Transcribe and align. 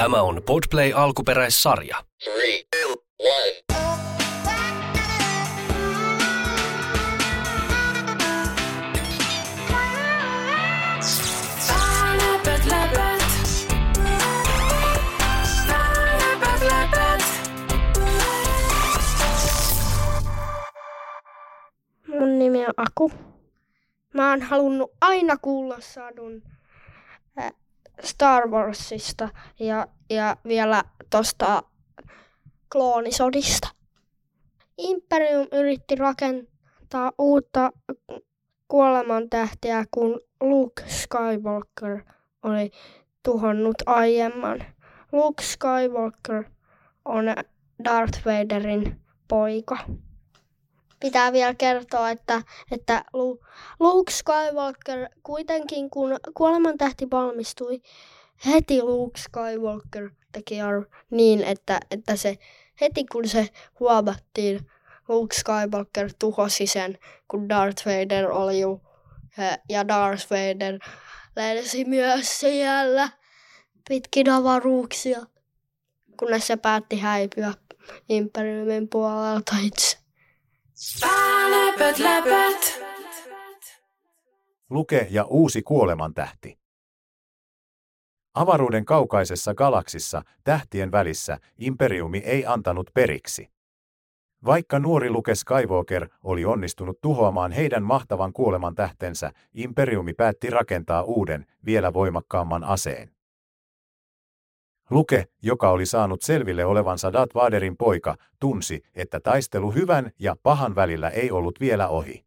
Tämä 0.00 0.22
on 0.22 0.42
Podplay 0.46 0.92
alkuperäissarja. 0.94 1.96
Three, 2.24 2.64
two, 2.70 3.04
one. 3.18 3.80
Mun 22.08 22.38
nimi 22.38 22.66
on 22.66 22.74
Aku. 22.76 23.12
Mä 24.14 24.30
oon 24.30 24.42
halunnut 24.42 24.90
aina 25.00 25.36
kuulla 25.36 25.76
sadun 25.80 26.42
äh, 27.38 27.52
Star 28.04 28.48
Warsista 28.48 29.28
ja, 29.58 29.86
ja 30.10 30.36
vielä 30.44 30.84
tosta 31.10 31.62
kloonisodista. 32.72 33.68
Imperium 34.78 35.46
yritti 35.52 35.94
rakentaa 35.94 37.12
uutta 37.18 37.72
kuolemantähtiä, 38.68 39.84
kun 39.90 40.20
Luke 40.40 40.82
Skywalker 40.86 42.02
oli 42.42 42.70
tuhonnut 43.22 43.76
aiemman. 43.86 44.64
Luke 45.12 45.42
Skywalker 45.42 46.44
on 47.04 47.24
Darth 47.84 48.26
Vaderin 48.26 49.00
poika 49.28 49.78
pitää 51.00 51.32
vielä 51.32 51.54
kertoa, 51.54 52.10
että, 52.10 52.42
että 52.70 53.04
Lu- 53.12 53.40
Luke 53.80 54.12
Skywalker 54.12 55.08
kuitenkin, 55.22 55.90
kun 55.90 56.16
kuolemantähti 56.34 57.10
valmistui, 57.10 57.82
heti 58.46 58.82
Luke 58.82 59.20
Skywalker 59.20 60.10
teki 60.32 60.54
niin, 61.10 61.44
että, 61.44 61.80
että 61.90 62.16
se 62.16 62.38
heti 62.80 63.04
kun 63.12 63.28
se 63.28 63.48
huomattiin, 63.80 64.70
Luke 65.08 65.34
Skywalker 65.34 66.10
tuhosi 66.18 66.66
sen, 66.66 66.98
kun 67.28 67.48
Darth 67.48 67.86
Vader 67.86 68.30
oli 68.30 68.60
jo, 68.60 68.80
ja 69.68 69.88
Darth 69.88 70.26
Vader 70.30 70.78
lensi 71.36 71.84
myös 71.84 72.40
siellä 72.40 73.08
pitkin 73.88 74.30
avaruuksia, 74.30 75.20
kunnes 76.16 76.46
se 76.46 76.56
päätti 76.56 76.98
häipyä 76.98 77.54
Imperiumin 78.08 78.88
puolelta 78.88 79.56
itse. 79.62 79.99
Läpät, 81.50 81.98
läpät. 81.98 82.80
Luke 84.70 85.06
ja 85.10 85.24
uusi 85.24 85.62
kuolemantähti. 85.62 86.58
Avaruuden 88.34 88.84
kaukaisessa 88.84 89.54
galaksissa 89.54 90.22
tähtien 90.44 90.92
välissä 90.92 91.38
imperiumi 91.58 92.18
ei 92.18 92.46
antanut 92.46 92.90
periksi. 92.94 93.50
Vaikka 94.44 94.78
nuori 94.78 95.10
Luke 95.10 95.34
Skywalker 95.34 96.08
oli 96.22 96.44
onnistunut 96.44 97.00
tuhoamaan 97.00 97.52
heidän 97.52 97.82
mahtavan 97.82 98.32
kuolemantähtensä, 98.32 99.32
imperiumi 99.54 100.14
päätti 100.14 100.50
rakentaa 100.50 101.02
uuden, 101.02 101.46
vielä 101.64 101.92
voimakkaamman 101.92 102.64
aseen. 102.64 103.19
Luke, 104.90 105.24
joka 105.42 105.70
oli 105.70 105.86
saanut 105.86 106.22
selville 106.22 106.64
olevansa 106.64 107.12
Darth 107.12 107.34
Vaderin 107.34 107.76
poika, 107.76 108.16
tunsi, 108.40 108.82
että 108.94 109.20
taistelu 109.20 109.70
hyvän 109.70 110.10
ja 110.18 110.36
pahan 110.42 110.74
välillä 110.74 111.08
ei 111.08 111.30
ollut 111.30 111.60
vielä 111.60 111.88
ohi. 111.88 112.24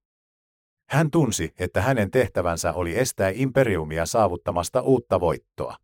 Hän 0.90 1.12
tunsi, 1.12 1.54
että 1.60 1.82
hänen 1.82 2.12
tehtävänsä 2.12 2.74
oli 2.74 3.00
estää 3.00 3.32
imperiumia 3.34 4.06
saavuttamasta 4.06 4.82
uutta 4.82 5.20
voittoa. 5.20 5.76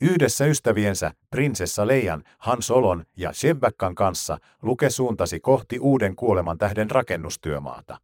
Yhdessä 0.00 0.46
ystäviensä, 0.46 1.12
prinsessa 1.30 1.86
Leijan, 1.86 2.22
Han 2.38 2.62
Solon 2.62 3.04
ja 3.16 3.32
Shebakkan 3.32 3.94
kanssa, 3.94 4.38
Luke 4.62 4.90
suuntasi 4.90 5.40
kohti 5.40 5.78
uuden 5.78 6.16
kuolemantähden 6.16 6.90
rakennustyömaata. 6.90 7.98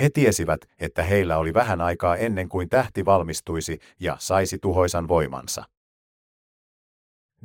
He 0.00 0.10
tiesivät, 0.10 0.60
että 0.80 1.02
heillä 1.02 1.38
oli 1.38 1.54
vähän 1.54 1.80
aikaa 1.80 2.16
ennen 2.16 2.48
kuin 2.48 2.68
tähti 2.68 3.04
valmistuisi 3.04 3.78
ja 4.00 4.16
saisi 4.18 4.58
tuhoisan 4.58 5.08
voimansa. 5.08 5.64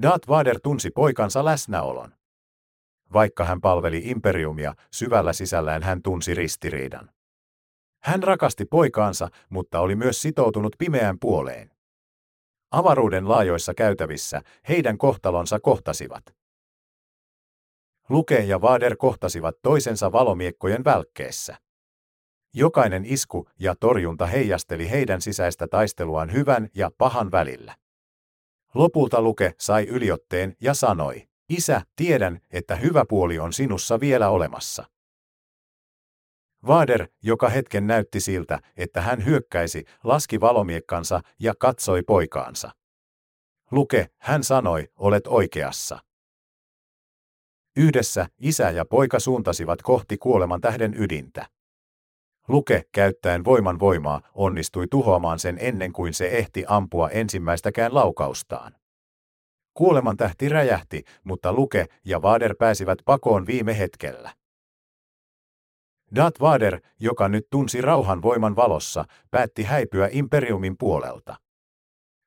Darth 0.01 0.27
Vader 0.27 0.59
tunsi 0.63 0.91
poikansa 0.91 1.45
läsnäolon. 1.45 2.13
Vaikka 3.13 3.43
hän 3.43 3.61
palveli 3.61 4.01
imperiumia, 4.05 4.73
syvällä 4.91 5.33
sisällään 5.33 5.83
hän 5.83 6.01
tunsi 6.01 6.33
ristiriidan. 6.33 7.09
Hän 8.03 8.23
rakasti 8.23 8.65
poikaansa, 8.65 9.27
mutta 9.49 9.79
oli 9.79 9.95
myös 9.95 10.21
sitoutunut 10.21 10.75
pimeään 10.77 11.19
puoleen. 11.19 11.71
Avaruuden 12.71 13.29
laajoissa 13.29 13.73
käytävissä 13.73 14.41
heidän 14.69 14.97
kohtalonsa 14.97 15.59
kohtasivat. 15.59 16.23
Luke 18.09 18.39
ja 18.39 18.61
Vader 18.61 18.95
kohtasivat 18.95 19.55
toisensa 19.61 20.11
valomiekkojen 20.11 20.83
välkkeessä. 20.83 21.57
Jokainen 22.53 23.05
isku 23.05 23.49
ja 23.59 23.75
torjunta 23.79 24.25
heijasteli 24.25 24.89
heidän 24.89 25.21
sisäistä 25.21 25.67
taisteluaan 25.67 26.33
hyvän 26.33 26.67
ja 26.75 26.91
pahan 26.97 27.31
välillä. 27.31 27.75
Lopulta 28.77 29.21
Luke 29.21 29.53
sai 29.59 29.83
yliotteen 29.83 30.55
ja 30.61 30.73
sanoi, 30.73 31.27
Isä, 31.49 31.81
tiedän, 31.95 32.39
että 32.51 32.75
hyvä 32.75 33.05
puoli 33.09 33.39
on 33.39 33.53
sinussa 33.53 33.99
vielä 33.99 34.29
olemassa. 34.29 34.85
Vader, 36.67 37.07
joka 37.23 37.49
hetken 37.49 37.87
näytti 37.87 38.19
siltä, 38.19 38.59
että 38.75 39.01
hän 39.01 39.25
hyökkäisi, 39.25 39.85
laski 40.03 40.39
valomiekkansa 40.39 41.21
ja 41.39 41.53
katsoi 41.59 42.03
poikaansa. 42.03 42.71
Luke, 43.71 44.07
hän 44.17 44.43
sanoi, 44.43 44.87
olet 44.95 45.27
oikeassa. 45.27 45.99
Yhdessä 47.77 48.27
isä 48.37 48.69
ja 48.69 48.85
poika 48.85 49.19
suuntasivat 49.19 49.81
kohti 49.81 50.17
kuoleman 50.17 50.61
tähden 50.61 50.93
ydintä. 50.97 51.45
Luke, 52.47 52.83
käyttäen 52.91 53.45
voiman 53.45 53.79
voimaa, 53.79 54.21
onnistui 54.33 54.87
tuhoamaan 54.87 55.39
sen 55.39 55.57
ennen 55.61 55.93
kuin 55.93 56.13
se 56.13 56.27
ehti 56.27 56.63
ampua 56.67 57.09
ensimmäistäkään 57.09 57.93
laukaustaan. 57.93 58.75
Kuoleman 59.73 60.17
tähti 60.17 60.49
räjähti, 60.49 61.03
mutta 61.23 61.53
Luke 61.53 61.85
ja 62.05 62.21
Vader 62.21 62.55
pääsivät 62.59 62.99
pakoon 63.05 63.47
viime 63.47 63.77
hetkellä. 63.77 64.33
Darth 66.15 66.41
Vader, 66.41 66.79
joka 66.99 67.27
nyt 67.27 67.47
tunsi 67.49 67.81
rauhan 67.81 68.21
voiman 68.21 68.55
valossa, 68.55 69.05
päätti 69.31 69.63
häipyä 69.63 70.09
imperiumin 70.11 70.75
puolelta. 70.77 71.35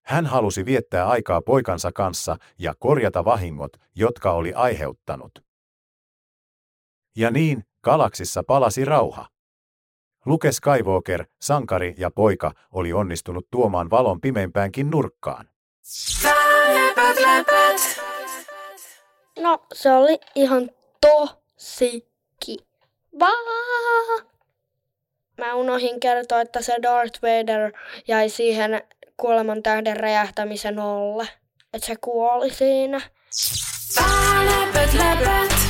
Hän 0.04 0.26
halusi 0.26 0.64
viettää 0.64 1.08
aikaa 1.08 1.40
poikansa 1.40 1.92
kanssa 1.92 2.36
ja 2.58 2.74
korjata 2.78 3.24
vahingot, 3.24 3.72
jotka 3.96 4.32
oli 4.32 4.52
aiheuttanut. 4.52 5.44
Ja 7.16 7.30
niin, 7.30 7.64
galaksissa 7.84 8.42
palasi 8.46 8.84
rauha. 8.84 9.28
Luke 10.26 10.52
Skywalker, 10.52 11.24
sankari 11.40 11.94
ja 11.98 12.10
poika, 12.10 12.52
oli 12.72 12.92
onnistunut 12.92 13.46
tuomaan 13.50 13.90
valon 13.90 14.20
pimeimpäänkin 14.20 14.90
nurkkaan. 14.90 15.48
Läpät, 16.74 17.20
läpät. 17.20 18.00
No, 19.38 19.66
se 19.72 19.92
oli 19.92 20.18
ihan 20.34 20.70
tosi 21.00 22.08
kivaa. 22.44 23.30
Mä 25.38 25.54
unohin 25.54 26.00
kertoa, 26.00 26.40
että 26.40 26.62
se 26.62 26.76
Darth 26.82 27.22
Vader 27.22 27.72
jäi 28.08 28.28
siihen 28.28 28.82
kuoleman 29.16 29.62
tähden 29.62 29.96
räjähtämisen 29.96 30.78
alle. 30.78 31.28
Että 31.74 31.86
se 31.86 31.96
kuoli 32.00 32.50
siinä. 32.50 33.00
Läpät, 34.46 34.94
läpät. 34.94 35.69